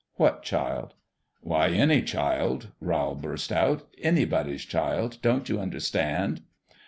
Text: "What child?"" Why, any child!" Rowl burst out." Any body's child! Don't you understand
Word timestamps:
"What 0.15 0.41
child?"" 0.41 0.95
Why, 1.41 1.67
any 1.69 2.01
child!" 2.01 2.69
Rowl 2.81 3.13
burst 3.13 3.51
out." 3.51 3.85
Any 4.01 4.25
body's 4.25 4.65
child! 4.65 5.19
Don't 5.21 5.47
you 5.47 5.59
understand 5.59 6.41